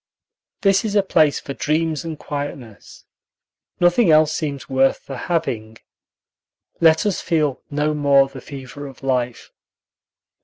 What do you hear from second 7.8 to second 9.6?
more the fever of life.